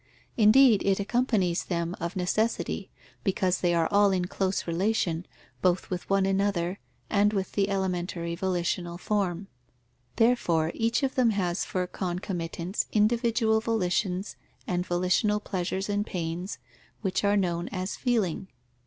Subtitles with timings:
[0.35, 2.89] Indeed it accompanies them of necessity,
[3.23, 5.27] because they are all in close relation,
[5.61, 9.47] both with one another and with the elementary volitional form.
[10.15, 16.57] Therefore each of them has for concomitants individual volitions and volitional pleasures and pains
[17.01, 18.47] which are known as feeling.